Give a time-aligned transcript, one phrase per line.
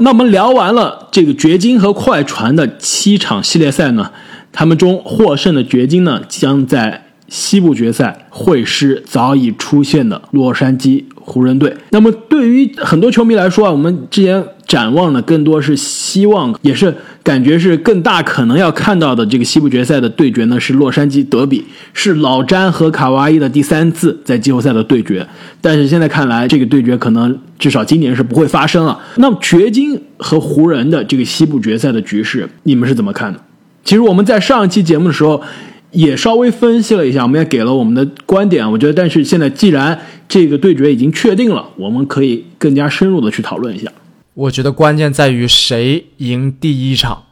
[0.00, 4.12] 那我们聊完了这个掘金和快船的七场系列赛呢，
[4.52, 11.76] 他们中获胜的掘金呢，将在西部决赛会师早已出现的洛杉矶湖人队。
[11.90, 25.26] 那么对于很多球迷来说啊，我们之前展望的更多是希望，也是感觉是更大可能要看到的这个西部决赛的对决呢，是洛杉矶德比，是老詹和卡哇伊的第三次在季后赛的对决。
[25.60, 28.98] 但是现在看来，这个对决可能至少今年是不会发生了。
[29.16, 33.40] 那么掘金和湖人的这个西部决赛的局势，你们是怎么看的？
[33.84, 35.42] 其实我们在上一期节目的时候。
[35.90, 38.70] 也稍微分析了一下，我们也给了我们的观点。
[38.70, 39.98] 我觉得，但是现在既然
[40.28, 43.90] 这个对决已经确定了，我们可以更加深入的去讨论一下。
[44.34, 47.24] 我觉得关键在于谁赢第一场。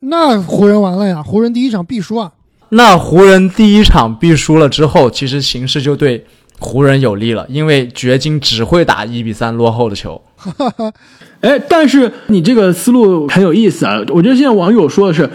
[0.00, 2.32] 那湖人完了呀，湖人第一场必输啊。
[2.70, 6.26] 那湖人第一场必输了之后，其实形势就对
[6.58, 10.20] 湖人有利了，因为掘金只会打一比三落后的球。
[11.40, 13.98] 哎，但是你这个思路很有意思啊。
[14.08, 15.30] 我觉得现在网友说的是。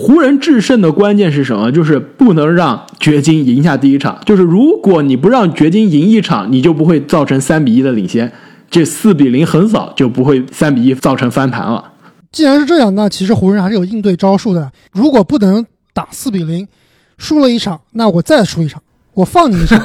[0.00, 1.70] 湖人制胜的关键是什么？
[1.70, 4.18] 就是不能让掘金赢下第一场。
[4.24, 8.32] 就是如果你不让掘金赢一场，你就不会造成三比一的领先，
[8.70, 11.92] 这四比零横扫就不会三比一造成翻盘了。
[12.32, 14.72] 既然是这样，那其实湖人还是有应对招数的。
[14.90, 16.66] 如果不能打四比零，
[17.18, 19.78] 输了一场，那我再输一场，我放你一场，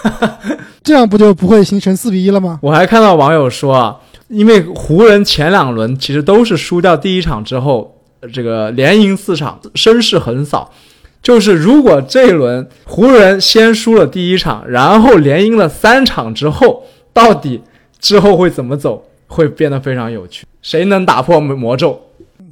[0.84, 2.58] 这样不就不会形成四比一了吗？
[2.60, 3.96] 我还看到网友说啊，
[4.28, 7.95] 因为湖人前两轮其实都是输掉第一场之后。
[8.28, 10.72] 这个连赢四场，声势横扫。
[11.22, 17.60] 就是如果这一轮湖人先输了第一场，然后连赢了三场之后，到底
[17.98, 20.46] 之后会怎么走，会变得非常有趣。
[20.62, 22.00] 谁能打破魔咒？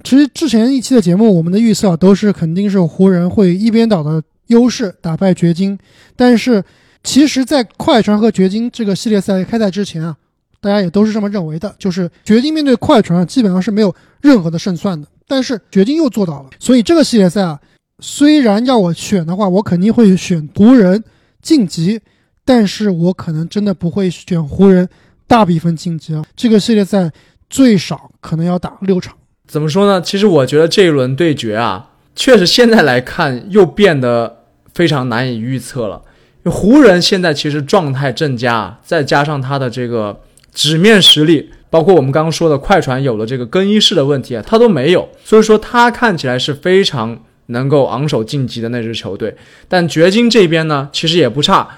[0.03, 5.79] 其实之前一期的节目，我们的预测都是肯定是湖人会一边倒的优势打败掘金。
[6.17, 6.63] 但是
[7.05, 10.17] 其实，在快船和掘金这个系列赛开赛之前啊，
[10.61, 15.07] 大家也都是这么认为的，就是掘金面对快船基本上是没有任何的胜算的。
[15.27, 17.59] 但是掘金又做到了，所以这个系列赛啊，
[18.01, 21.03] 虽然要我选的话，我肯定会选湖人
[21.41, 22.01] 晋级，
[22.45, 24.89] 但是我可能真的不会选湖人
[25.27, 26.25] 大比分晋级啊。
[26.37, 27.11] 这个系列赛
[27.49, 29.17] 最少可能要打六场。
[29.47, 30.01] 怎么说呢？
[30.01, 36.03] 其实我觉得这一轮对决啊，确实现在来看又变得非常难以预测了。
[36.45, 40.21] 湖人现在其实状态正佳，再加上他的这个
[40.55, 41.51] 纸面实力。
[41.69, 49.35] 包括我们刚刚说的快船有了这个更衣室的问题啊，他都没有，所以说他看起来是非常能够昂首晋级的那支球队。
[49.67, 51.69] 但掘金这边呢，其实也不差，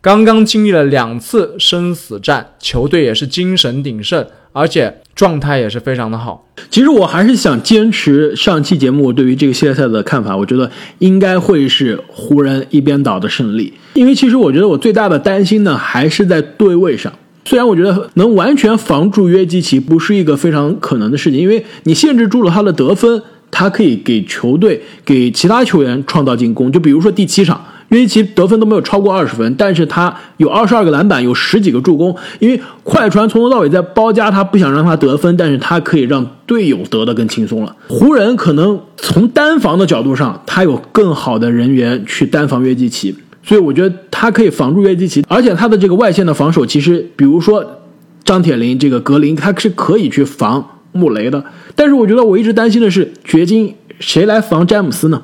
[0.00, 6.46] 刚刚经历了两次生死战，球队也是精神鼎盛，而且状态也是非常的好。
[6.70, 17.12] 其实我还是想坚持上期节目对于这个系列赛的看法，我觉得应该会是湖人一边倒的胜利，因为其实我觉得我最大的担心呢，还是在对位上。
[17.44, 26.70] 虽然我觉得能完全防住约基奇不是一个非常可能的事情，因为你限制住了他的得分，他可以给球队、给其他球员创造进攻。
[26.70, 32.16] 就比如说第七场，约基奇得分都没有超过二十分，但是他有二十二个篮板，有十几个助攻。
[32.38, 37.76] 因为快船从头到尾在包夹他，不想让他得分，但是他可以让队友得的更轻松了。
[37.88, 43.14] 湖人可能从单防的角度上，他有更好的人员去单防约基奇。
[43.44, 47.82] 所以我觉得他可以防住约基奇，而且他的这个外线的防守，其实比如说
[48.24, 51.44] 张铁林这个格林，他是可以去防穆雷的。
[51.74, 55.22] 但是我觉得我一直担心的是，掘金谁来防詹姆斯呢？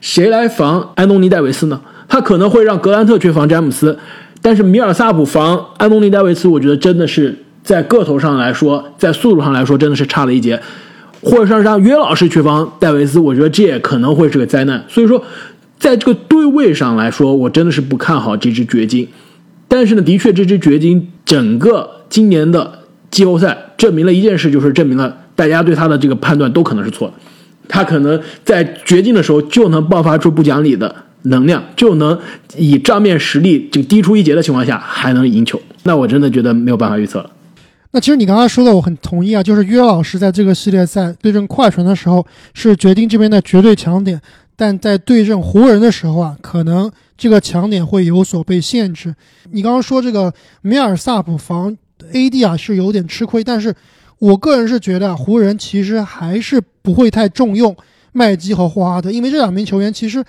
[0.00, 1.80] 谁来防安东尼戴维斯呢？
[2.08, 3.96] 他可能会让格兰特去防詹姆斯，
[4.42, 10.60] 但是米尔萨普防安东尼戴维斯，我觉得真的是在个头上来说，在速度上来说，真的是差了一截。
[11.22, 14.84] 或者说让约老师去防戴维斯，我觉得这也可能会是个灾难。
[14.88, 15.22] 所以说。
[15.80, 19.08] 在这个对位上来说，我真的是不看好这支掘金。
[19.66, 22.80] 但是呢，的确，这支掘金整个今年的
[23.10, 27.14] 季后赛证明了一件事，就是证明了大家对他的这个判断都可能是错的。
[27.66, 32.18] 他可能在掘金的时候就能爆发出不讲理的能量，就能
[32.56, 35.60] 以账面实力就低出一截的情况下还能赢球。
[35.84, 37.30] 那我真的觉得没有办法预测了。
[37.92, 44.20] 那其实你刚刚说的我很同意啊，就是约老师在这个系列赛对阵快船的时候是掘金这边的绝对强点。
[44.60, 49.14] 但在对阵湖人的时候啊，可能这个强点会有所被限制。
[49.52, 51.74] 你刚刚说这个米尔萨普防
[52.12, 53.74] AD 啊是有点吃亏，但是
[54.18, 57.74] 我个人是觉得湖人其实还是不会太重用
[58.12, 60.22] 麦基和霍华德，因为这两名球员其实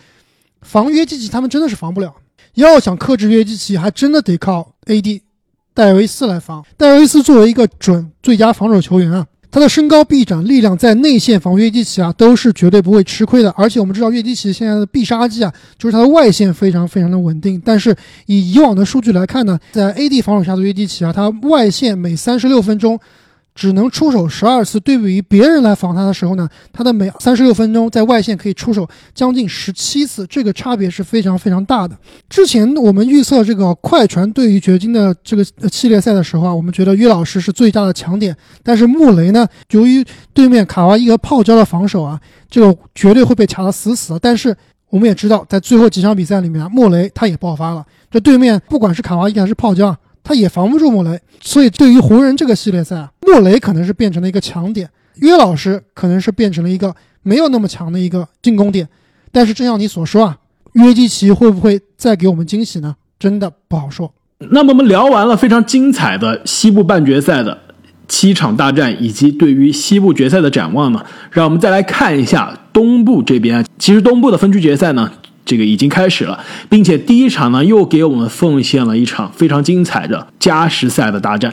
[0.61, 2.15] 防约基奇他们真的是防不了。
[2.53, 5.21] 要想克制约基奇，还真的得靠 AD
[5.73, 6.63] 戴维斯来防。
[6.77, 9.27] 戴维斯作为一个准最佳防守球员啊。
[9.51, 13.51] 他的身高、臂展、力量，在内线防约基奇啊，都是绝对不会吃亏的。
[13.51, 17.61] 而且我们知道，约基奇现在的必杀技啊，就是他的外线非常非常的稳定。
[17.63, 17.93] 但是
[18.27, 22.97] 以以往的数据来看呢，在 AD 防守下的约基奇啊，他外线每三十六分钟
[23.53, 31.97] 只能出手十二次，对比于别人来防他的时候呢，他的每三十六分钟在外线可以出手将近十七次，这个差别是非常非常大的。
[32.29, 40.03] 之前我们预测这个快船对于掘金的这个系列赛的时候啊，我们觉得约老师是最大的强点，但是穆雷呢，由于
[40.33, 42.19] 对面卡哇伊和泡椒的防守啊，
[42.49, 44.19] 这个绝对会被卡得死死的。
[44.19, 44.55] 但是
[44.89, 49.97] 我们也知道，在最后几场比赛里面啊，穆雷他也爆发了，这对面不管是卡哇伊还是泡椒啊。
[50.23, 56.93] 他也防不住穆雷，所以对于湖人这个系列赛啊，穆雷可能是变成了一个强点，约老师可能是变成了一个
[57.23, 58.87] 没有那么强的一个进攻点。
[59.31, 60.37] 但是正像你所说啊，
[60.73, 62.95] 约基奇会不会再给我们惊喜呢？
[63.17, 64.13] 真的不好说。
[64.49, 67.57] 那么我们聊完了非常精彩的西部半决赛的
[68.09, 73.65] 七场大战，以及对于西部决赛的展望呢，让我们再来看一下东部这边。
[73.79, 75.11] 其实东部的分区决赛呢。
[75.43, 76.39] 这个已经开始了，
[76.69, 81.51] 并且第一场呢又给我们奉献了一场非常精彩的加时赛的大战。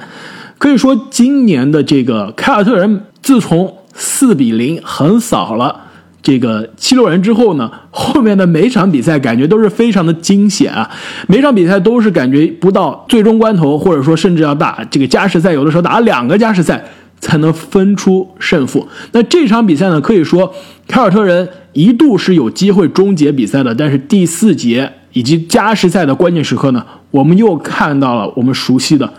[0.58, 5.82] 可以说，今年的这个凯尔特人自从四比零横扫了
[6.20, 10.90] 这个七六人之后呢，后面的每场比赛感觉都是非常的惊险啊！
[11.28, 16.84] 每场比赛都是感觉不到最终关头，或者说甚至要打这个加时赛，有的时候打两个加时赛
[17.20, 18.86] 才能分出胜负。
[19.12, 20.52] 那这场比赛呢，可以说
[20.86, 21.48] 凯尔特人。
[21.74, 29.12] 一度是有机会终结比赛的，但是第四节以及加时赛的关键时刻呢，我们又看到了我们熟悉的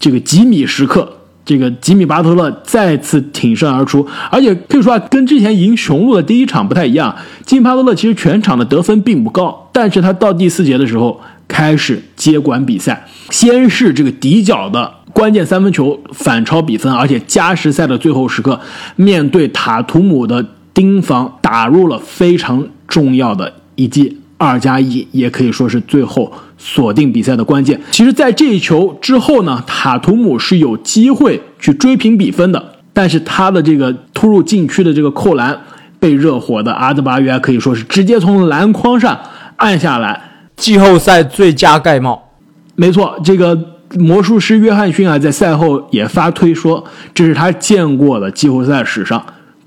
[0.00, 7.14] 这个吉米时刻，这个吉米巴特勒再次挺身而出，而且可以说啊，跟之前赢雄鹿的第一场不太一样，
[7.46, 18.58] 吉米巴特勒其实全场的得分并不高，但是他到第四节的时候开始接管比赛，先是这个底角的关键三分球反超比分，而且加时赛的最后时刻
[18.96, 20.44] 面对塔图姆的。
[20.72, 27.78] 盯防打入了非常重要的一记二加一，也可以说是最后锁定比赛的关键。
[27.90, 35.54] 其实，在这一球之后呢，塔图姆是有机会去追平比分的，但是他的这个突入禁区的这个扣篮
[35.98, 39.20] 被热火的阿德巴约可以说是直接从篮筐上
[39.56, 40.18] 按下来，
[40.56, 42.30] 季后赛最佳盖帽。
[42.76, 43.58] 没错，这个
[43.98, 46.82] 魔术师约翰逊啊，在赛后也发推说，
[47.12, 49.22] 这是他见过的季后赛史上。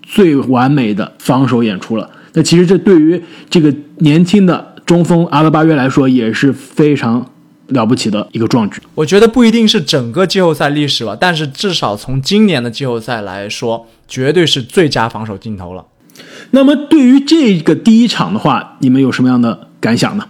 [0.05, 2.07] 最完美的防守演出了。
[2.33, 7.29] 那其实这对于这个年轻的中锋阿德巴约来说也是非常
[7.67, 8.81] 了不起的一个壮举。
[8.95, 15.85] 我觉得不一定是整个季后赛历史吧，但是至少从今年的季后赛来说，绝对是最佳防守镜头了。
[16.51, 20.27] 那么对于这个第一场的话，你们有什么样的感想呢？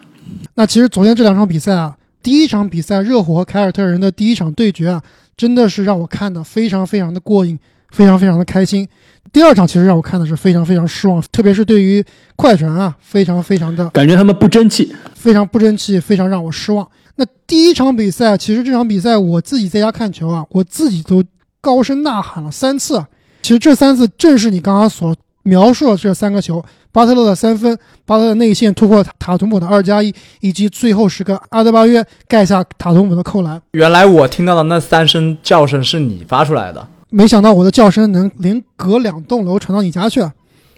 [0.55, 5.01] 那其实昨天这两场比赛啊，第一场比赛热火和凯尔特人的第一场对决啊，
[5.35, 7.57] 真的是让我看的非常非常的过瘾，
[7.93, 8.87] 非常非常的开心。
[9.31, 12.03] 第二场其实让我看的是非常非常失望，特别是对于
[12.35, 16.87] 快船啊，非常非常的感觉他们不争气，非常不争气，非常让我失望。
[17.15, 21.23] 那第一场比赛，其实这场比赛我自己在家看球啊，我自己都
[21.61, 23.03] 高声呐喊了三次。
[23.41, 33.61] 其实这三次正是你刚刚所描述的这三个球：巴特勒的三分，巴特勒内线突破塔图姆的二加一，以及最后时刻阿德巴约盖下塔图姆的扣篮。
[33.71, 36.87] 原来我听到的那三声叫声是你发出来的。
[37.15, 40.19] 没想到我的叫声能连隔两栋楼传到你家去，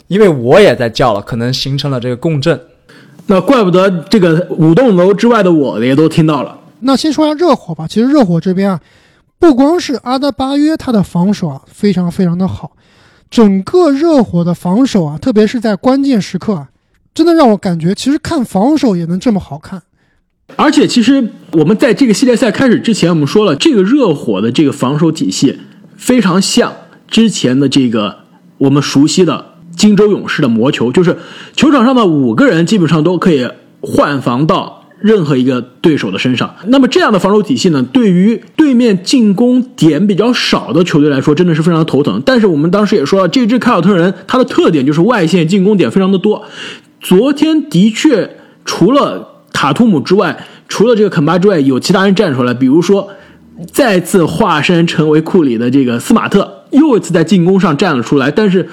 [0.10, 2.60] 因为我也在叫了，可能形成了这个共振。
[3.28, 6.60] 那怪不得这个五栋楼之外的我也都听到了。
[6.82, 7.88] 那先说下热火吧。
[7.88, 8.82] 其实热火这边啊，
[9.40, 12.74] 不光是阿德巴约他的防守啊非常非常的好，
[13.32, 16.70] 整个热火的防守啊，特别是在关键时刻啊，
[17.14, 19.82] 真的让我感觉其实看防守也能这么好看。
[20.58, 25.58] 而且其实我们在这个系列赛开始之前，我们说了这个热火的这个防守体系。
[26.06, 26.72] 非常像
[27.08, 28.18] 之前的这个
[28.60, 29.44] 我们熟悉的
[29.76, 31.18] 金州勇士的魔球，就是
[31.56, 33.50] 球场上的五个人基本上都可以
[33.82, 36.58] 换防到任何一个对手的身上。
[36.68, 42.22] 那么这样的防守体系呢，对于对面进攻点比较少的球队来说，真的是非常头疼。
[42.24, 46.46] 但是我们当时也说了，这支凯尔特人它的特点就是外线进攻点非常的多。
[47.02, 53.10] 昨天的确除了塔图姆之外，除了这个肯巴之外，有其他人站出来，比如说。
[53.72, 58.30] 再次化身成为库里的这个斯马特，又一次在进攻上站了出来。
[58.30, 58.68] 但是，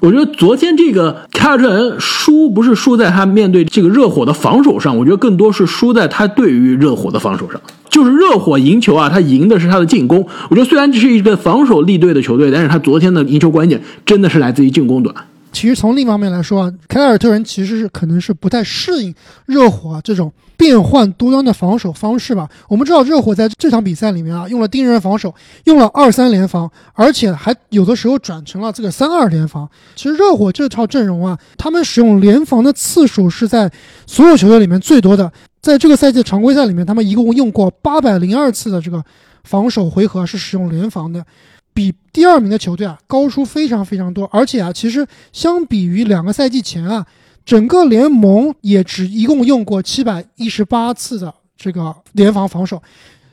[0.00, 7.60] 我觉得昨天这个凯尔特人输不是输在他面对这个热火的防守上，我觉得更多是输在他对于热火的防守上。
[7.90, 10.26] 就是热火赢球啊，他赢的是他的进攻。
[10.50, 15.14] 我觉得虽然这是一个防守立队的球队，但是他昨天的赢球关键真的是来自于进攻端。
[15.54, 19.14] 其实从另一方面来说啊，凯尔特人其实是可能是不太适应
[19.46, 22.48] 热火这种变换多端的防守方式吧。
[22.68, 25.32] 我们知道热火在这场比赛里面啊，用了盯人防守，
[25.64, 29.68] 用了二三联防，而且还有的时候转成了这个三二联防。
[29.94, 33.70] 其实热火这套阵容啊，他们使用联防的次数是在
[34.06, 35.32] 所有球队里面最多的。
[35.62, 39.02] 在这个赛季常规赛里面，他们一共用过八百零二次的这个
[39.44, 41.24] 防守回合是使用联防的。
[41.74, 47.04] 比第二名的球队啊高出非常非常多，而且啊，其实相比于两个赛季前啊，
[47.44, 52.82] 整个联盟也只一共用过七百一十八次的这个联防防守，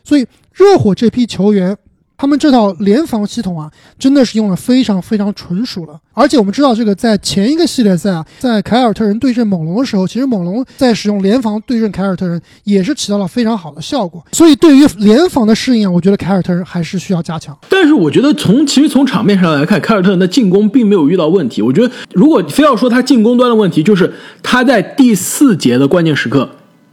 [0.04, 1.78] 所以热火这批球员。
[2.22, 6.00] 他们这套联防系统啊，真的是用的非常非常纯熟了。
[6.14, 14.24] 而且我们知道，这个在前一个系列赛啊，在凯尔特人对阵猛龙的时候，其实猛龙在使用联防对阵凯尔特人也是起到了非常好的效果。
[14.34, 17.58] 所以对于联防的适应啊，我觉得凯尔特人还是需要加强。
[17.68, 21.64] 但是我觉得从其实从场面上来看，凯尔特人的进攻并没有遇到问题。
[21.64, 24.14] 我觉得如果非要说他进攻端的问题，就是
[24.44, 26.48] 他在第四节的关键时刻，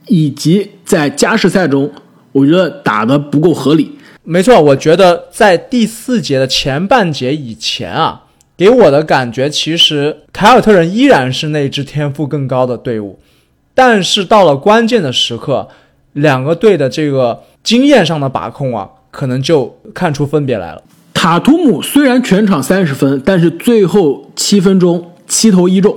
[0.06, 1.90] 以及在加时赛中，
[2.32, 3.97] 我觉得打的不够合理。
[4.30, 8.24] 没错，我觉得在第四节的前半节以前啊，
[8.58, 13.18] 给我的感觉其实凯尔特人依然是那支天赋更高的队伍，
[13.74, 15.68] 但是到了关键的时刻，
[16.12, 20.82] 两个队的这个经验上的把控啊，可能就看出分别来了。
[21.14, 25.96] 塔图姆虽然全场三十分，但是最后七分钟七投一中，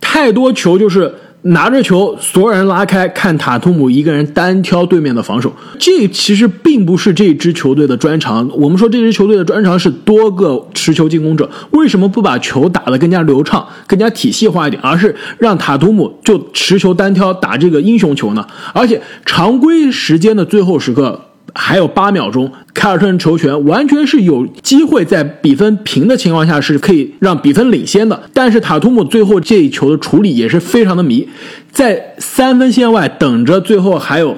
[0.00, 1.12] 太多球就是。
[1.46, 5.52] 拿着球，所有人拉开，看塔图姆一个人单挑对面的防守。
[5.78, 8.48] 这其实并不是这支球队的专长。
[8.54, 18.44] 我们说这支球队的专长是多个持球进攻者，为什么不把球打得更加流畅、更加体系化一点，而是让塔图姆就持球单挑打这个英雄球呢？
[18.72, 21.25] 而且常规时间的最后时刻。
[21.58, 28.22] 还有八秒钟，凯尔特人球权完全是有机会在比分平的情况下是可以让比分领先的。
[28.34, 31.26] 但是塔图姆最后这一球的处理也是非常的迷，
[31.72, 34.36] 在三分线外等着，最后还有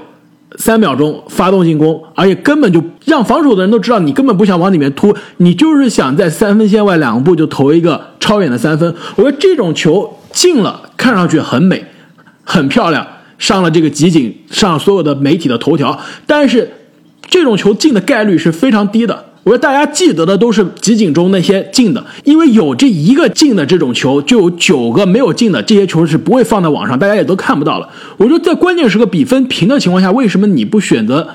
[0.56, 8.94] 三秒钟发动进攻，而且根本就让防守的人都知道你根本不想往里面突，你就是想在三分线外两步就投一个超远的三分。
[9.16, 11.84] 我觉得这种球进了，看上去很美，
[12.44, 13.04] 很漂亮，
[13.38, 16.70] 上了这个集锦，上所有的媒体的头条，但是。
[17.28, 19.24] 这种球进的概率是非常低的。
[19.44, 27.88] 我觉得大家记得的都是集锦中那些进的，因为有这一个进的这种球，就有九个没有进的，这些球是不会放在网上，大家也都看不到了。
[28.18, 31.26] 我觉得在关键时刻比分平的情况下，为什么你不选择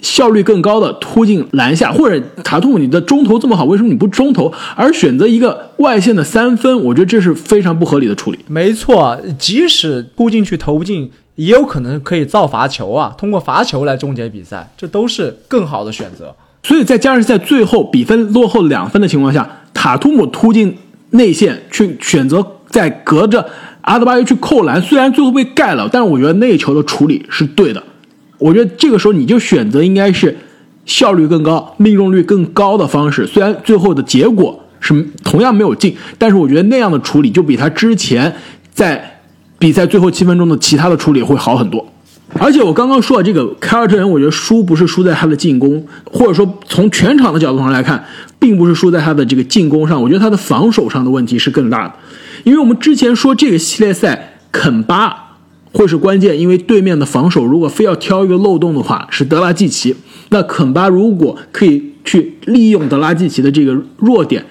[0.00, 6.82] 效率更高的突进篮下，或者塔图姆你的中投这么好，为什么你不中投，而选择一个外线的三分？
[6.82, 8.38] 我觉得这是非常不合理的处理。
[8.46, 11.10] 没错，即使突进去投不进。
[11.40, 16.34] 也有可能可以造罚球啊，通过罚球来终结比赛，这都是更好的选择。
[16.62, 20.76] 所以在加时赛最后比分落后两分的情况下，塔图姆突进
[21.12, 23.48] 内线去选择在隔着
[23.80, 27.82] 阿德巴约去扣篮，虽然最后被盖了，但是我觉得那球的处理是对的。
[28.36, 30.36] 我觉得这个时候你就选择应该是
[30.84, 38.36] 效率更高、命中率更高的方式，虽然最后的结果是同样没有进，但是我觉得那样的处理就比他之前
[38.74, 39.16] 在。
[39.60, 41.86] 比赛最后七分钟的其他的处理会好很多，
[42.38, 48.02] 而且我刚刚说的这个凯尔特人，我觉得输不是输在他的进攻，或者说从全场的角度上来看，
[48.38, 51.94] 并不是输在他的这个进攻上，我觉得他的防守上的问题是更大的。
[52.44, 55.36] 因为我们之前说这个系列赛肯巴
[55.72, 59.94] 会是关键，因为对面的防守如果非要挑一个漏洞的话，是德拉季奇。
[60.30, 64.42] 那肯巴如果可以去利用德拉季奇的这个弱点。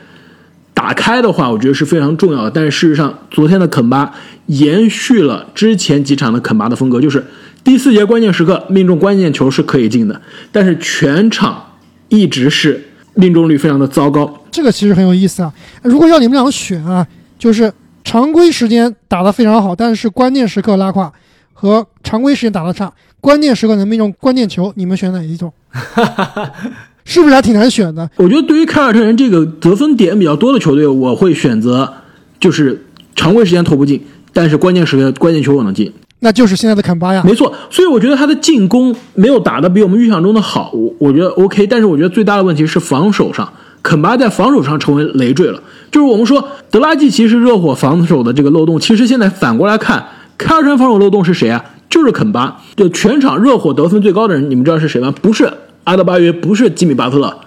[0.80, 2.50] 打开的话，我觉得是非常重要的。
[2.50, 4.14] 但是事实上，昨天的肯巴
[4.46, 7.22] 延续了之前几场的肯巴的风格，就是
[7.66, 10.22] 第四节关键时刻命中关键球是可以进的，
[10.54, 11.62] 但是全场
[12.08, 12.82] 一直是
[13.16, 14.42] 命中率非常的糟糕。
[14.50, 15.54] 这个其实很有意思啊！
[15.84, 17.06] 如果要你们两个选啊，
[17.38, 17.70] 就是
[18.06, 21.12] 常规时间打得非常好，但是关键时刻拉胯，
[21.52, 25.52] 和常规时间打得差，关键时刻能命中关键球，你们选哪一种？
[27.06, 28.10] 是不是还挺难选的？
[28.18, 31.92] 我觉得对于凯尔特人这个得分点比较多的球队，我会选择
[32.40, 34.02] 就是常规时间投不进，
[34.32, 37.24] 但是关键时刻关键球我能进，那就是现在的坎巴呀。
[37.26, 41.66] 没错，所以我觉得他的进攻没有打得比我们预想中的好，我我觉得 OK。
[41.66, 43.52] 但是我觉得最大的问题是防守上，
[43.82, 45.62] 肯巴在防守上成为累赘了。
[45.92, 50.06] 就是我们说德拉季奇是热火防守的这个漏洞，其实现在反过来看，
[50.38, 51.66] 凯尔特人防守漏洞是谁啊？
[51.90, 52.62] 就是肯巴。
[52.76, 55.12] 就全场热火得分最高的人，你们知道是谁吗？
[55.22, 55.52] 不是。
[55.86, 57.40] 阿德巴约不是吉米巴特勒，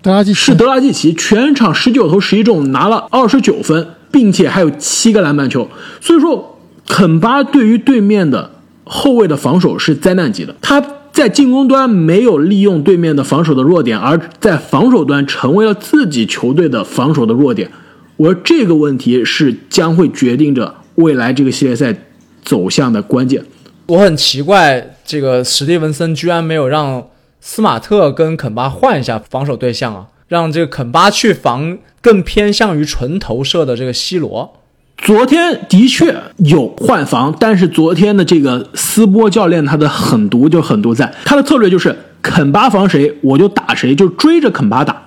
[0.00, 5.68] 德拉季是德拉季奇，全场十九投十一中，拿了二十九分，并且还有七个篮板球。
[6.00, 8.50] 所以说，肯巴对于对面的
[8.84, 10.54] 后卫的防守是灾难级的。
[10.62, 17.70] 他在进攻端没有利用对面的防守的弱点，而在防守端成为了自己球队的防守的弱点。
[18.16, 21.94] 我说这个问题是将会决定着未来这个系列赛
[22.42, 23.44] 走向的关键。
[23.86, 27.04] 我很奇怪，这个史蒂文森居然没有让。
[27.40, 34.56] 斯马特跟肯巴换一下防守对象啊，让这个肯巴去防更偏向于纯投射的这个西罗。
[34.98, 44.99] 昨天的确有换防，但是昨天的这个斯波教练他的狠毒就狠毒在，他的策略就是肯巴防谁我就打谁，就追着肯巴打。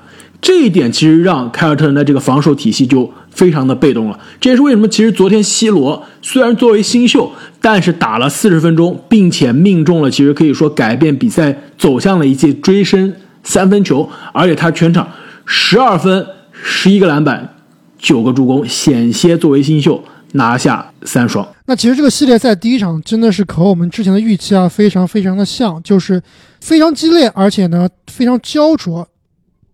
[0.43, 4.19] 这一点其实让凯尔特人的这个防守体系就非常的被动了。
[4.41, 7.31] 这也是为什么，其实昨天 C 罗虽然作为新秀，
[7.61, 15.07] 但是打了四十分钟，并且命中了，其实可以说改变比赛走向了一记追身三分球，而且他全场
[15.45, 17.55] 十二分、十一个篮板、
[17.97, 21.47] 九个助攻，险些作为新秀拿下三双。
[21.67, 26.21] 那其实这个系列赛第一场真的是和我们之前的预期啊，非常非常的像，就是
[26.59, 29.07] 非常激烈，而且呢非常焦灼。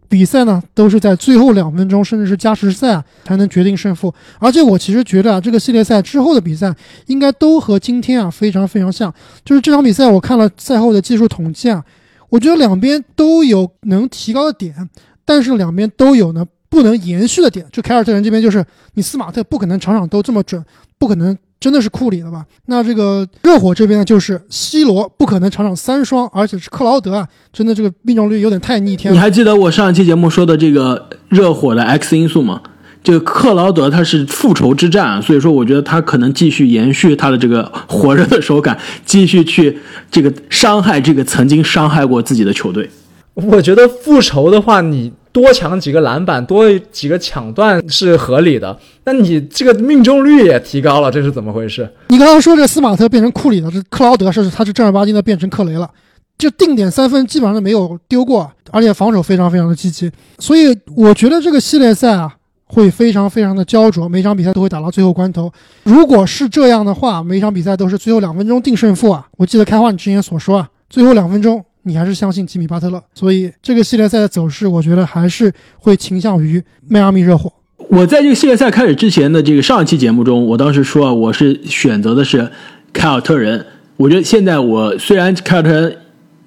[0.10, 4.14] 比赛呢都是在最后两分钟，甚至是加时赛啊才能决定胜负。
[4.40, 6.76] 而且我其实觉得啊，这个系列赛之后的比赛
[7.06, 9.14] 应该都和今天啊非常非常像。
[9.46, 11.86] 就是这场比赛我看了赛后的技术统计啊，
[12.30, 14.90] 我觉得两边都有能提高的点，
[15.24, 17.66] 但是两边都有呢不能延续的点。
[17.72, 20.64] 就凯尔特人这边就是你斯马特不可能场场都这么准，
[20.98, 21.38] 不可能。
[21.60, 22.46] 真的是库里了吧？
[22.68, 29.14] 那这个热火这边呢，就是 C 罗不可能场场三双，而且是克劳德啊，真的这个命中率有点太逆天了。
[29.14, 32.62] 你还记得我上一期节目说的这个热火的 X 因素吗？
[33.04, 39.78] 这个克劳德他是复仇之战，所以说我觉得他可能继续延续他的这个火热的手感，继续去
[40.10, 42.90] 这个伤害这个曾经伤害过自己的球队。
[43.34, 45.12] 我觉得复仇的话，你。
[45.32, 48.78] 多抢几个篮板，多几个抢断是合理的。
[49.04, 51.88] 那你这个命中率也提高了，这是怎么回事？
[52.08, 55.90] 你刚刚说这斯马特变成库里了，这克劳德是他是正儿八经的变成克雷了，
[56.38, 60.12] 就定点三分基本上没有丢过，而且防守非常非常的积极。
[60.40, 65.52] 所以我觉得这个系列赛啊会非常非常的焦灼，每场比赛都会打到最后关头。
[65.84, 69.28] 如果是这样的话，每场比赛都是最后两分钟定胜负啊！
[69.38, 71.64] 我记得开话你之前所说啊，最后两分钟。
[71.84, 77.52] 你还是相信吉米巴特勒，所以这个系列赛的走势，我觉得还是会倾向于迈阿密热火。
[77.88, 82.52] 我在这个系列赛开始之前的这个上一期节目中，我当时说啊我是选择的是
[82.94, 83.66] 凯尔特人。
[83.96, 85.98] 我觉得现在我虽然凯尔特人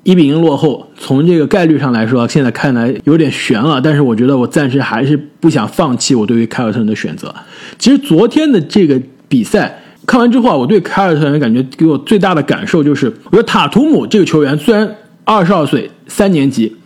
[0.04, 7.34] 一比零落后，从这个概率上来说，现在看来有点悬了，但是我觉得我暂时还是不想放弃我对于凯尔特人的选择。
[7.78, 14.96] 其实昨天的这个比赛看完之后啊，我对凯尔特人感觉给我最大的感受就是，我觉得塔图姆这个球员虽然。
[15.24, 16.76] 二十二岁，三年级，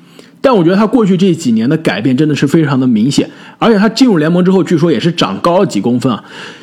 [0.41, 6.23] 但我觉得他过去这几年的改变真的是非常的明显，而且他进入联盟之后，据说也是长高了几公分啊。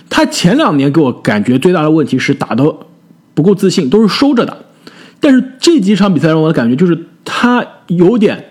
[0.09, 2.63] 他前两年给我感觉最大的问题是打的
[3.33, 4.55] 不够自信，都是收着打。
[5.19, 8.45] 但是这几场比赛让我的感觉就是他有点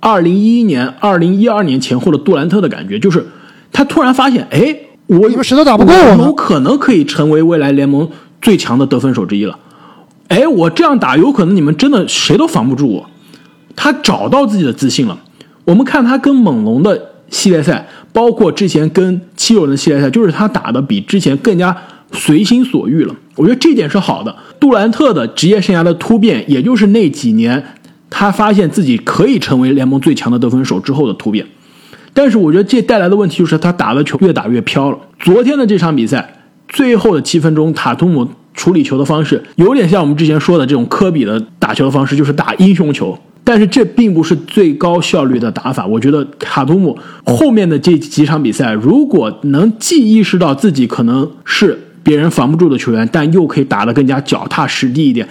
[0.00, 3.24] 二零一一年、二零一二年前后的杜兰特的感觉，就是
[3.72, 4.76] 他突然发现，哎，
[5.06, 8.10] 我石头打不过我，有可能可以成为未来联盟
[8.42, 9.58] 最强的得分手之一了。
[10.28, 13.08] 哎，我这样打有可能你们真的谁都防不住我。
[13.74, 15.18] 他找到自己的自信了。
[15.64, 21.74] 我们看他跟猛龙的系列赛，包括之前跟七六人的系列赛，就是他打的比之前更加
[22.12, 23.14] 随心所欲了。
[23.36, 24.34] 我觉得这点是好的。
[24.58, 27.62] 杜兰特的职业生涯的突变，也就是那几年
[28.10, 31.46] 他发现自己可以成为联盟最强的得分手之后的突变。
[32.12, 34.98] 但是我觉得这带来的问题就是他打的球越打越飘了。
[35.20, 38.28] 昨天的这场比赛最后的七分钟，塔图姆。
[38.58, 43.16] 处理球的方式有点像我们之前说的这种科比的打球的方式，就是打英雄球。
[43.44, 45.86] 但是这并不是最高效率的打法。
[45.86, 55.26] 我觉得卡图姆后面的这几场比赛，如果能既意识到自己可能是别人防不住的球员，但又可以打得更加脚踏实地一点，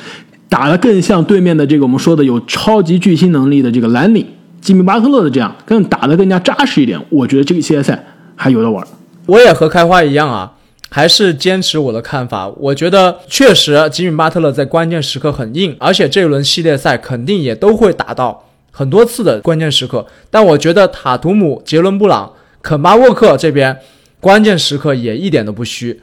[0.50, 4.26] 打得更像对面的这个我们说的有超级巨星能力的这个兰尼、
[4.62, 8.04] 吉米巴特勒的这样，更打得更加扎实一点，我觉得这个系列赛
[8.36, 8.84] 还有的玩。
[9.28, 10.54] 我也和开花一样啊。
[10.90, 20.08] 还是坚持我的看法，我觉得确实吉米巴特勒在关键时刻很硬，而且这一轮系列赛肯定也都会打到很多次的关键时刻。
[20.32, 23.78] 但我觉得塔图姆、杰伦布朗、肯巴沃克这边
[24.22, 26.02] 关键时刻也一点都不虚，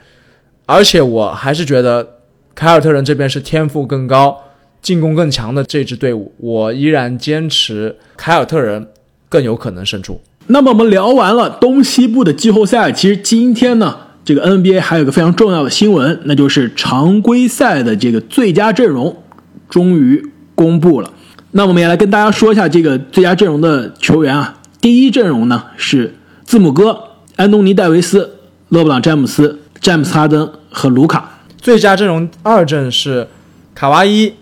[0.66, 2.18] 而且我还是觉得
[2.54, 4.38] 凯尔特人这边是天赋更高、
[4.82, 8.88] 进攻更强的这支队伍，我依然坚持凯尔特人
[9.30, 10.20] 更有可能胜出。
[10.48, 13.98] 那么我们聊完了东西部的季后赛，其实今天呢？
[14.24, 19.22] 这个 NBA 还有个非常重要的新闻，那就是常规赛的这个最佳阵容
[19.68, 21.10] 终于公布了。
[21.50, 24.60] 那我们也来跟大家说一下这个最佳阵容的球员啊。
[24.80, 26.98] 第一阵容呢是字母哥、
[27.36, 28.38] 安东尼·戴维斯、
[28.70, 31.40] 勒布朗·詹姆斯、詹姆斯·哈登和卢卡。
[31.58, 33.28] 最佳阵容二阵是
[33.74, 34.32] 卡哇伊、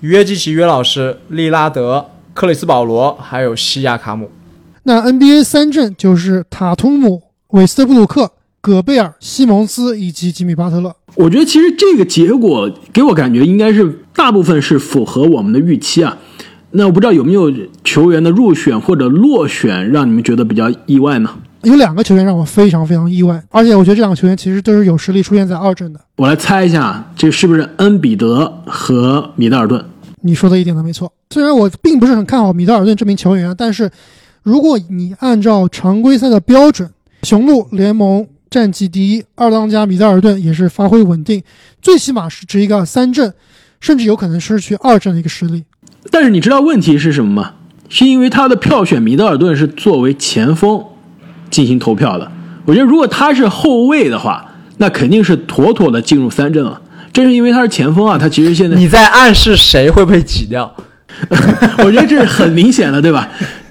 [0.00, 4.30] 约基奇、约老师、利拉德、克里斯·保罗，还有西亚卡姆。
[4.82, 8.32] 那 NBA 三阵就是塔图姆、韦斯特布鲁克。
[8.60, 16.18] 戈贝尔、西蒙斯以及吉米巴特勒，我觉得其实这个结果给我感觉应该是大部分是符合我们的预期啊。
[16.72, 21.30] 那我不知道有没有球员的入选或者落选让你们觉得比较意外呢？
[21.62, 26.00] 有两个球员让我非常非常意外，而且我觉得这两个球员其实都是有实力出现在二阵的。
[26.16, 29.84] 我来猜一下，这是不是恩比德和米德尔顿？
[30.22, 31.12] 你说的一点都没错。
[31.30, 33.90] 虽然我并不是很看好米德尔顿这名球员，但是。
[34.44, 36.88] 如果你按照常规赛的标准，
[37.22, 41.42] 雄鹿联盟战绩第一，二当家米德尔顿也是发挥稳定，
[41.82, 43.32] 最起码是值一个三阵，
[43.80, 45.64] 甚至有可能失去二阵的一个实力。
[46.10, 47.52] 但是你知道问题是什么吗？
[47.88, 50.84] 是因为他的票选米德尔顿是作为前锋
[51.50, 52.30] 进行投票的。
[52.66, 56.80] 我觉得如果他是后卫的话，那肯定是妥妥的进入三阵了。
[57.12, 60.74] 正是因为他是前锋啊，他其实现在你在暗示谁会被挤掉？
[61.84, 63.28] 我觉得这是很明显的，对吧？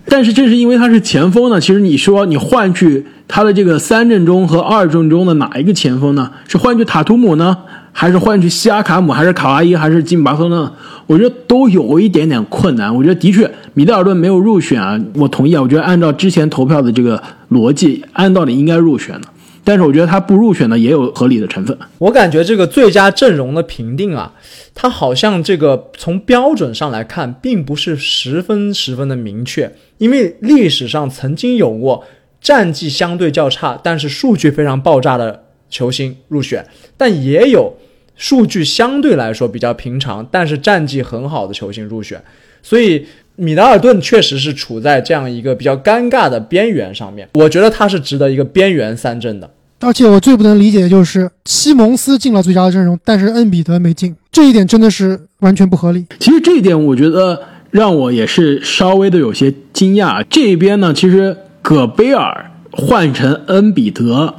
[0.10, 6.32] 但是正是因为他是前锋呢，其实你说你换去他的这个三阵中和二阵中的哪一个前锋呢？
[6.48, 7.56] 是换去塔图姆呢，
[7.92, 10.72] 还是换去西亚卡姆，还是卡哇伊，还是金巴松呢？
[11.08, 12.94] 我觉得都有一点点困难。
[12.94, 15.62] 我觉得的确，米德尔顿没有入选啊，我同意啊。
[15.62, 19.28] 我觉得按照之前投票的这个逻辑，按道理应该入选的。
[19.68, 21.78] 但是我觉得他不入选呢，也有合理的成分。
[21.98, 24.34] 我感觉这个最佳阵容的评定啊，
[24.74, 29.70] 它好像这个从标准上来看，并不是十分十分的明确。
[29.98, 32.06] 因为历史上曾经有过
[32.40, 37.76] 战绩相对较差，但是数据非常爆炸的球星入选，但也有
[38.16, 42.24] 数据相对来说比较平常，但是战绩很好的球星入选。
[42.64, 47.28] 所以米德尔顿确实是处在这样一个比较尴尬的边缘上面。
[47.34, 49.52] 我觉得他是值得一个边缘三阵的。
[49.80, 56.04] 而且我最不能理解的就是西蒙斯进了最佳阵容，但是恩比德没进，这一点真的是完全不合理。
[56.20, 60.26] 其实这一点我觉得让我也是稍微的有些惊讶。
[60.28, 64.34] 这边呢，其实戈贝尔换成恩比德，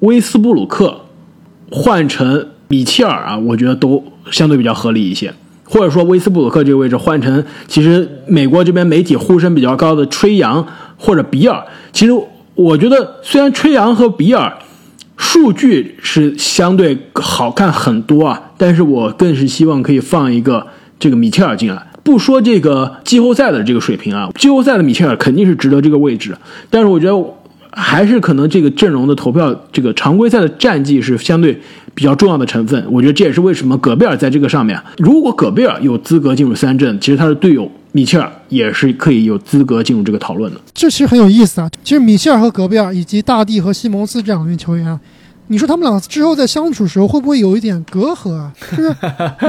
[0.00, 1.02] 威斯布鲁克
[1.70, 5.32] 换成米切尔啊，我觉得都相对比较合理一些。
[5.62, 10.66] 或者说威斯布鲁克这个位置换成，其实美国这边媒体呼声比较高的吹杨
[10.98, 12.12] 或者比尔，其实
[12.56, 14.52] 我觉得虽然吹杨和比尔。
[15.32, 20.66] 数据是相对好看很多啊，但是我更是希望可以放一个
[20.98, 21.86] 这个米切尔进来。
[22.02, 26.36] 不说这个季后赛的这个水平啊，季后赛的米切尔肯定是值得这个位置，
[26.68, 27.24] 但是我觉得
[27.70, 31.56] 还是可能这个阵容的投票，这个常规赛的战绩是相对
[31.94, 32.84] 比较重要的成分。
[32.90, 40.60] 我觉得这也是为什么戈贝尔在这个上面，如果戈贝尔有资格进入三阵，其实他的队友米切尔也是可以有资格进入这个讨论的。
[40.74, 41.70] 这其实很有意思啊。
[41.84, 44.98] 其实米切尔和戈贝尔以及大帝和西蒙斯这两名球员，
[45.50, 48.52] 你说他们俩之后在相处时候会不会有一点隔阂啊？
[48.76, 48.94] 就是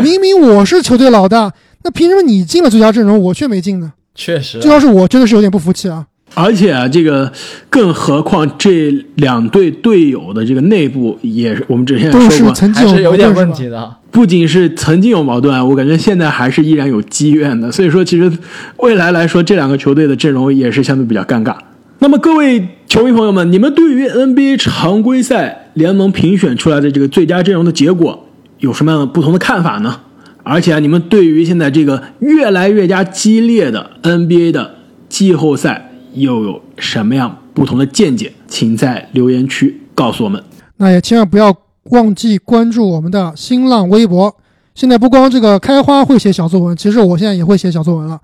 [0.01, 3.93] 明明我是球队老大，那凭什么你进了最佳阵容，我却没进呢？
[4.15, 6.03] 确实这要是我，真的是有点不服气啊。
[6.33, 7.31] 而且啊，这个
[7.69, 13.97] 更何况这两队队友的这个内部也是，我们之前说过，是曾经还是有点问题的。
[14.09, 17.71] 不仅是曾经有矛盾啊，我感觉现在还是依然有积怨的。
[17.71, 18.31] 所以说，其实
[18.77, 21.55] 未来来说，这两个球队的阵容也是相对比较尴尬。
[21.99, 28.27] 那么各位球迷朋友们，你们对于 NBA 常规赛联盟评选出来的这个最佳阵容的结果
[28.59, 30.01] 有什么样的不同的看法呢？
[30.43, 34.75] 而且啊，你们对于现在这个越来越加激烈的 NBA 的
[35.07, 38.33] 季后赛又有什么样不同的见解？
[38.47, 40.43] 请在留言区告诉我们。
[40.77, 41.55] 那也千万不要
[41.91, 44.35] 忘记关注我们的新浪微博。
[44.73, 48.19] 现在不光这个开花会写小作文，其实我现在也会写小作文了。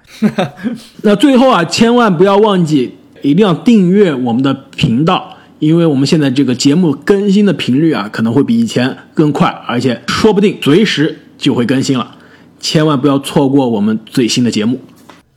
[1.03, 12.15] 那最后啊，千万不要忘记，一定要订阅我们的频道，因为我们现在这个节目更新的频率啊，可能会比以前更快，而且说不定随时就会更新了，
[12.59, 14.79] 千万不要错过我们最新的节目。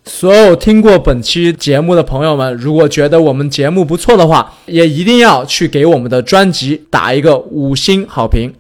[0.05, 8.53] 所有听过本期节目的朋友们，如果觉得我们节目不错的话，也一定要去给我们的专辑打一个五星好评。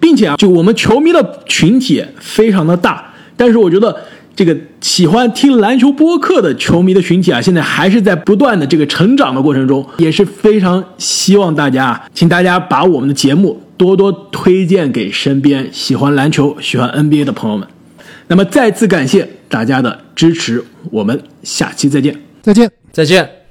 [0.00, 3.96] 并且啊，就我们球迷的群体非常的大，但是我觉得
[4.34, 17.68] 这个喜欢听篮球播客的球迷的群体啊，现在还是在不断的这个成长的过程中，也是非常希望大家啊，请大家把我们的节目多多推荐给身边喜欢篮球、喜欢 NBA 的朋友们。
[18.28, 22.16] 那么再次感谢大家的支持，我们下期再见。
[22.40, 22.70] 再见。
[22.90, 23.41] 再见。